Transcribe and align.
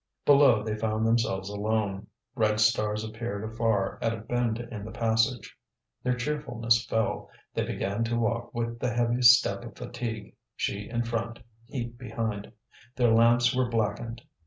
Below 0.25 0.63
they 0.63 0.75
found 0.75 1.05
themselves 1.05 1.47
alone. 1.49 2.07
Red 2.33 2.59
stars 2.59 3.03
disappeared 3.03 3.43
afar 3.43 3.99
at 4.01 4.13
a 4.15 4.17
bend 4.17 4.57
in 4.57 4.83
the 4.83 4.89
passage. 4.89 5.55
Their 6.01 6.15
cheerfulness 6.15 6.83
fell, 6.87 7.29
they 7.53 7.61
began 7.65 8.03
to 8.05 8.17
walk 8.17 8.51
with 8.51 8.79
the 8.79 8.89
heavy 8.91 9.21
step 9.21 9.63
of 9.63 9.75
fatigue, 9.77 10.33
she 10.55 10.89
in 10.89 11.03
front, 11.03 11.37
he 11.67 11.85
behind. 11.85 12.51
Their 12.95 13.11
lamps 13.13 13.55
were 13.55 13.69
blackened. 13.69 14.23